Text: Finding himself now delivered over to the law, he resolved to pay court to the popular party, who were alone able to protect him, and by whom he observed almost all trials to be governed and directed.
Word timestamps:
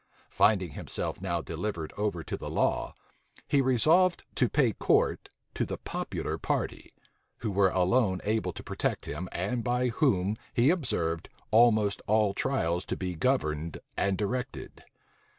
Finding 0.31 0.71
himself 0.71 1.21
now 1.21 1.41
delivered 1.43 1.93
over 1.95 2.23
to 2.23 2.35
the 2.35 2.49
law, 2.49 2.95
he 3.47 3.61
resolved 3.61 4.23
to 4.33 4.49
pay 4.49 4.73
court 4.73 5.29
to 5.53 5.63
the 5.63 5.77
popular 5.77 6.39
party, 6.39 6.95
who 7.41 7.51
were 7.51 7.69
alone 7.69 8.19
able 8.23 8.51
to 8.53 8.63
protect 8.63 9.05
him, 9.05 9.29
and 9.31 9.63
by 9.63 9.89
whom 9.89 10.37
he 10.55 10.71
observed 10.71 11.29
almost 11.51 12.01
all 12.07 12.33
trials 12.33 12.83
to 12.85 12.97
be 12.97 13.13
governed 13.13 13.77
and 13.95 14.17
directed. 14.17 14.83